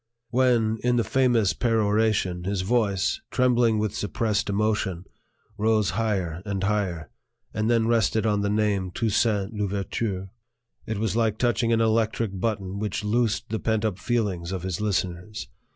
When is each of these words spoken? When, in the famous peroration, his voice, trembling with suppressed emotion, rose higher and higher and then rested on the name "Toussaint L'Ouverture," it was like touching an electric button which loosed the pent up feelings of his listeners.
When, 0.31 0.79
in 0.83 0.95
the 0.95 1.03
famous 1.03 1.53
peroration, 1.53 2.45
his 2.45 2.61
voice, 2.61 3.21
trembling 3.29 3.77
with 3.77 3.93
suppressed 3.95 4.49
emotion, 4.49 5.05
rose 5.59 5.91
higher 5.91 6.41
and 6.43 6.63
higher 6.63 7.11
and 7.53 7.69
then 7.69 7.87
rested 7.87 8.25
on 8.25 8.41
the 8.41 8.49
name 8.49 8.89
"Toussaint 8.89 9.53
L'Ouverture," 9.53 10.31
it 10.87 10.97
was 10.97 11.15
like 11.15 11.37
touching 11.37 11.71
an 11.71 11.81
electric 11.81 12.39
button 12.39 12.79
which 12.79 13.03
loosed 13.03 13.49
the 13.49 13.59
pent 13.59 13.85
up 13.85 13.99
feelings 13.99 14.51
of 14.51 14.63
his 14.63 14.81
listeners. 14.81 15.49